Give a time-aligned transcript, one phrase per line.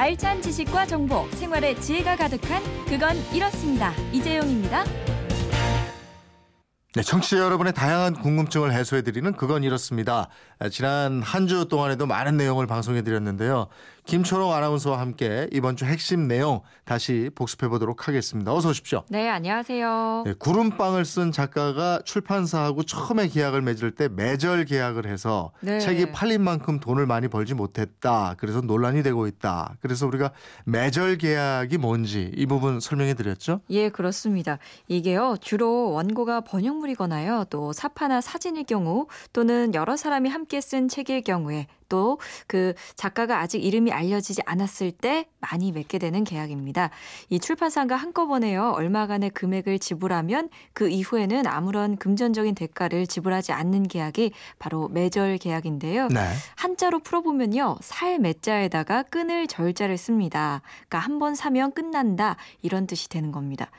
[0.00, 3.92] 알찬 지식과 정보, 생활의 지혜가 가득한 그건 이렇습니다.
[4.12, 4.82] 이재용입니다.
[6.94, 10.28] 네, 청취자 여러분의 다양한 궁금증을 해소해드리는 그건 이렇습니다.
[10.72, 13.66] 지난 한 주 동안에도 많은 내용을 방송해드렸는데요.
[14.10, 18.52] 김초롱 아나운서와 함께 이번 주 핵심 내용 다시 복습해 보도록 하겠습니다.
[18.52, 19.04] 어서 오십시오.
[19.08, 20.24] 네, 안녕하세요.
[20.26, 25.78] 네, 구름빵을 쓴 작가가 출판사하고 처음에 계약을 맺을 때 매절 계약을 해서 네.
[25.78, 28.34] 책이 팔린 만큼 돈을 많이 벌지 못했다.
[28.38, 29.76] 그래서 논란이 되고 있다.
[29.80, 30.32] 그래서 우리가
[30.64, 33.60] 매절 계약이 뭔지 이 부분 설명해 드렸죠?
[33.70, 34.58] 예, 그렇습니다.
[34.88, 35.36] 이게요.
[35.40, 37.44] 주로 원고가 번역물이거나요.
[37.48, 43.62] 또 사파나 사진일 경우 또는 여러 사람이 함께 쓴 책일 경우에 또 그 작가가 아직
[43.62, 46.90] 이름이 알려지지 않았을 때 많이 맺게 되는 계약입니다.
[47.28, 48.70] 이 출판사가 한꺼번에요.
[48.76, 56.08] 얼마간의 금액을 지불하면 그 이후에는 아무런 금전적인 대가를 지불하지 않는 계약이 바로 매절 계약인데요.
[56.08, 56.20] 네.
[56.56, 57.76] 한자로 풀어보면요.
[57.82, 60.62] 살 매자에다가 끈을 절자를 씁니다.
[60.88, 63.70] 그러니까 한 번 사면 끝난다 이런 뜻이 되는 겁니다.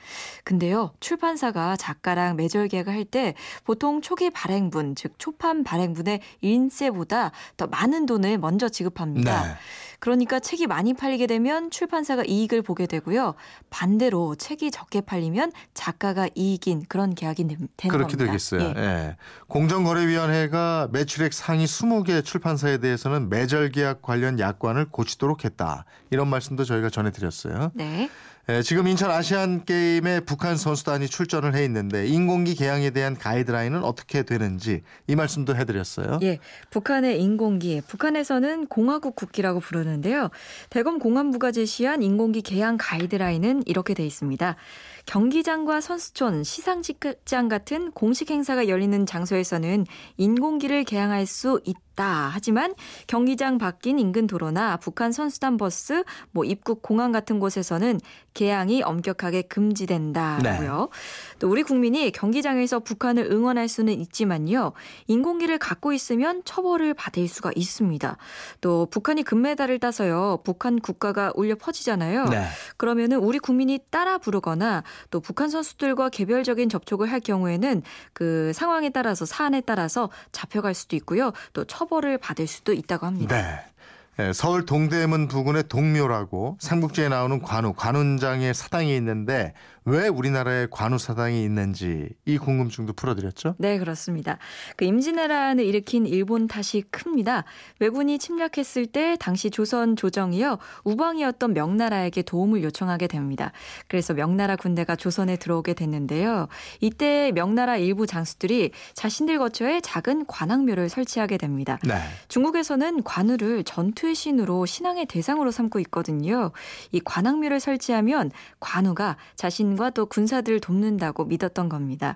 [0.43, 0.91] 근데요.
[0.99, 8.00] 출판사가 작가랑 매절 계약을 할 때 보통 초기 발행분 즉 초판 발행분의 인세보다 더 많은
[8.01, 9.43] 많은 돈을 먼저 지급합니다.
[9.43, 9.53] 네.
[9.99, 13.35] 그러니까 책이 많이 팔리게 되면 출판사가 이익을 보게 되고요.
[13.69, 18.25] 반대로 책이 적게 팔리면 작가가 이익인 그런 계약이 되는 그렇게 겁니다.
[18.25, 18.61] 되겠어요.
[18.61, 18.81] 예.
[18.81, 19.17] 예.
[19.47, 25.85] 공정거래위원회가 매출액 상위 20개 출판사에 대해서는 매절 계약 관련 약관을 고치도록 했다.
[26.09, 27.71] 이런 말씀도 저희가 전해드렸어요.
[27.75, 28.09] 네.
[28.49, 34.23] 예, 지금 인천 아시안 게임에 북한 선수단이 출전을 해 있는데 인공기 개항에 대한 가이드라인은 어떻게
[34.23, 36.19] 되는지 이 말씀도 해드렸어요.
[36.23, 36.39] 예,
[36.71, 40.29] 북한의 인공기, 북한에서는 공화국 국기라고 부르는데요.
[40.71, 44.55] 대검 공안부가 제시한 인공기 개항 가이드라인은 이렇게 돼 있습니다.
[45.05, 49.85] 경기장과 선수촌, 시상식장 같은 공식 행사가 열리는 장소에서는
[50.17, 52.29] 인공기를 개항할 수 있다.
[52.31, 52.73] 하지만
[53.07, 57.99] 경기장 바뀐 인근 도로나 북한 선수단 버스, 뭐 입국 공항 같은 곳에서는
[58.33, 60.89] 개항이 엄격하게 금지된다고요.
[60.91, 61.37] 네.
[61.39, 64.71] 또 우리 국민이 경기장에서 북한을 응원할 수는 있지만요.
[65.07, 68.17] 인공기를 갖고 있으면 처벌을 받을 수가 있습니다.
[68.61, 70.39] 또 북한이 금메달을 따서요.
[70.43, 72.25] 북한 국가가 울려 퍼지잖아요.
[72.25, 72.45] 네.
[72.77, 77.81] 그러면은 우리 국민이 따라 부르거나 또 북한 선수들과 개별적인 접촉을 할 경우에는
[78.13, 81.31] 그 상황에 따라서 사안에 따라서 잡혀갈 수도 있고요.
[81.53, 83.35] 또 처벌을 받을 수도 있다고 합니다.
[83.35, 83.71] 네.
[84.19, 89.53] 예, 서울 동대문 부근의 동묘라고 삼국지에 나오는 관우, 관운장의 사당이 있는데
[89.85, 93.55] 왜 우리나라에 관우 사당이 있는지 이 궁금증도 풀어드렸죠?
[93.57, 94.37] 네, 그렇습니다.
[94.77, 97.45] 그 임진왜란을 일으킨 일본 탓이 큽니다.
[97.79, 103.51] 왜군이 침략했을 때 당시 조선 조정이요 우방이었던 명나라에게 도움을 요청하게 됩니다.
[103.87, 106.47] 그래서 명나라 군대가 조선에 들어오게 됐는데요.
[106.79, 111.79] 이때 명나라 일부 장수들이 자신들 거처에 작은 관악묘를 설치하게 됩니다.
[111.83, 111.95] 네.
[112.27, 116.51] 중국에서는 관우를 전투의 신으로 신앙의 대상으로 삼고 있거든요.
[116.91, 122.15] 이 관악묘를 설치하면 관우가 자신 군인과 또 군사들을 돕는다고 믿었던 겁니다.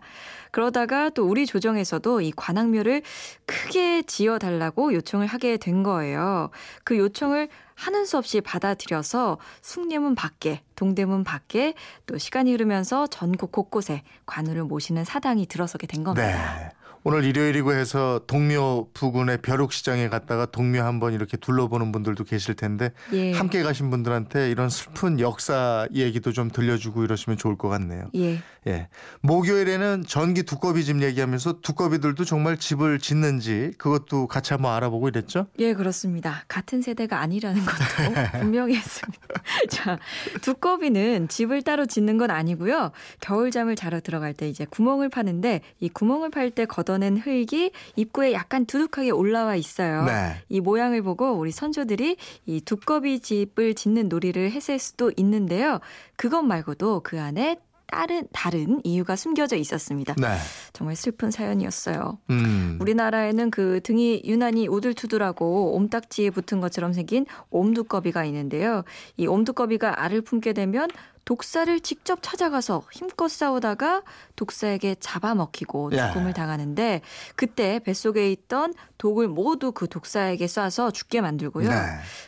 [0.51, 3.01] 그러다가 또 우리 조정에서도 이 관악묘를
[3.45, 6.49] 크게 지어달라고 요청을 하게 된 거예요.
[6.83, 11.73] 그 요청을 하는 수 없이 받아들여서 숭례문 밖에, 동대문 밖에
[12.05, 16.59] 또 시간이 흐르면서 전국 곳곳에 관우를 모시는 사당이 들어서게 된 겁니다.
[16.59, 16.84] 네.
[17.07, 23.31] 오늘 일요일이고 해서 동묘 부근의 벼룩시장에 갔다가 동묘 한번 이렇게 둘러보는 분들도 계실 텐데 예.
[23.31, 28.09] 함께 가신 분들한테 이런 슬픈 역사 얘기도 좀 들려주고 이러시면 좋을 것 같네요.
[28.15, 28.39] 예.
[28.65, 28.87] 예.
[29.21, 35.45] 목요일에는 전기 두꺼비 집 얘기하면서 두꺼비들도 정말 집을 짓는지 그것도 같이 한번 알아보고 이랬죠?
[35.59, 36.43] 예, 그렇습니다.
[36.47, 39.27] 같은 세대가 아니라는 것도 분명히 했습니다.
[39.69, 39.99] 자,
[40.41, 42.91] 두꺼비는 집을 따로 짓는 건 아니고요.
[43.19, 48.33] 겨울잠을 자러 들어갈 때 이제 구멍을 파는데 이 구멍을 팔 때 걷어 걷어낸 흙이 입구에
[48.33, 50.05] 약간 두둑하게 올라와 있어요.
[50.05, 50.37] 네.
[50.49, 55.79] 이 모양을 보고 우리 선조들이 이 두꺼비 집을 짓는 놀이를 했을 수도 있는데요.
[56.15, 57.57] 그것 말고도 그 안에
[57.87, 60.15] 다른 다른 이유가 숨겨져 있었습니다.
[60.17, 60.27] 네.
[60.73, 62.17] 정말 슬픈 사연이었어요.
[62.31, 62.77] 음.
[62.81, 68.83] 우리나라에는 그 등이 유난히 오들투들하고 옴딱지에 붙은 것처럼 생긴 옴두꺼비가 있는데요.
[69.17, 70.89] 이 옴두꺼비가 알을 품게 되면
[71.25, 74.03] 독사를 직접 찾아가서 힘껏 싸우다가
[74.35, 76.33] 독사에게 잡아먹히고 죽음을 예.
[76.33, 77.01] 당하는데
[77.35, 81.69] 그때 뱃속에 있던 독을 모두 그 독사에게 쏴서 죽게 만들고요.
[81.69, 81.75] 네.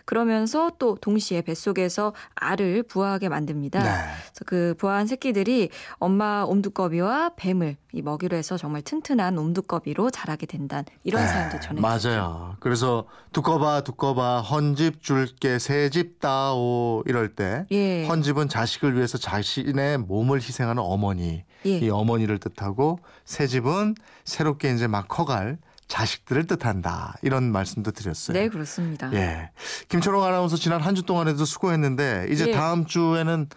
[0.05, 3.83] 그러면서 또 동시에 뱃속에서 알을 부화하게 만듭니다.
[3.83, 3.89] 네.
[3.89, 10.85] 그래서 그 부화한 새끼들이 엄마 옴두꺼비와 뱀을 이 먹이로 해서 정말 튼튼한 옴두꺼비로 자라게 된다는
[11.03, 11.27] 이런 네.
[11.27, 12.09] 사연도 전해졌죠.
[12.09, 12.55] 맞아요.
[12.59, 18.05] 그래서 두꺼봐 두꺼봐 헌집 줄게 새집 따오 이럴 때 예.
[18.07, 21.77] 헌집은 자식을 자식을 위해서 자신의 몸을 희생하는 어머니 예.
[21.79, 25.57] 이 어머니를 뜻하고 새 집은 새롭게 이제 막 커갈
[25.87, 27.15] 자식들을 뜻한다.
[27.21, 28.37] 이런 말씀도 드렸어요.
[28.37, 29.11] 네, 그렇습니다.
[29.13, 29.51] 예.
[29.89, 32.51] 김초롱 아나운서 지난 한 주 동안에도 수고했는데 이제 예.
[32.51, 33.47] 다음 주에는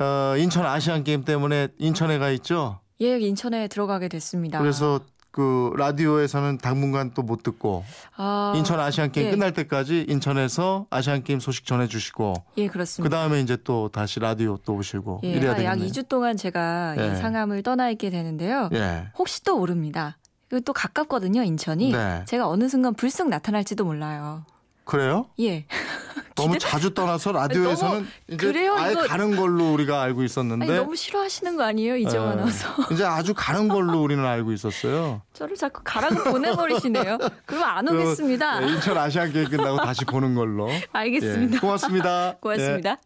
[0.00, 2.80] 어, 인천 아시안 게임 때문에 인천에 가 있죠?
[3.00, 4.58] 예, 인천에 들어가게 됐습니다.
[4.60, 5.00] 그래서
[5.38, 7.84] 그 라디오에서는 당분간 또 못 듣고
[8.16, 9.30] 아, 인천 아시안 게임 예.
[9.30, 13.08] 끝날 때까지 인천에서 아시안 게임 소식 전해 주시고 예, 그렇습니다.
[13.08, 15.70] 그 다음에 이제 또 다시 라디오 또 오시고 예, 이래야 되겠네요.
[15.70, 17.14] 약 2주 동안 제가 예.
[17.16, 18.68] 상암을 떠나 있게 되는데요.
[18.72, 19.08] 예.
[19.18, 20.16] 혹시 또 모릅니다.
[20.48, 21.92] 그리고 또 가깝거든요, 인천이.
[21.92, 22.24] 네.
[22.26, 24.44] 제가 어느 순간 불쑥 나타날지도 몰라요.
[24.84, 25.26] 그래요?
[25.40, 25.66] 예.
[26.42, 28.74] 너무 자주 떠나서 라디오에서는 이제 그래요?
[28.76, 29.02] 아예 이거...
[29.06, 30.66] 가는 걸로 우리가 알고 있었는데.
[30.66, 32.42] 아니, 너무 싫어하시는 거 아니에요 이정환 네.
[32.42, 32.68] 아나운서?
[32.92, 35.22] 이제 아주 가는 걸로 우리는 알고 있었어요.
[35.32, 37.18] 저를 자꾸 가라고 보내버리시네요.
[37.46, 38.60] 그러면 안 오겠습니다.
[38.60, 40.68] 네, 인천 아시안 게임 끝나고 다시 보는 걸로.
[40.92, 41.56] 알겠습니다.
[41.56, 42.36] 예, 고맙습니다.
[42.40, 42.90] 고맙습니다.
[42.90, 42.96] 예.